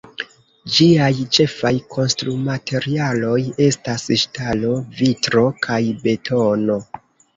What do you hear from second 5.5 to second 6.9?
kaj betono.